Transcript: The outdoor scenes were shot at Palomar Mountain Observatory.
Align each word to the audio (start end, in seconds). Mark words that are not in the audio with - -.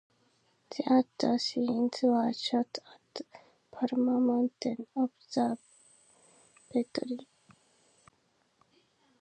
The 0.71 0.81
outdoor 0.91 1.37
scenes 1.37 1.93
were 2.01 2.33
shot 2.33 2.79
at 3.15 3.21
Palomar 3.71 4.19
Mountain 4.19 4.87
Observatory. 4.95 5.59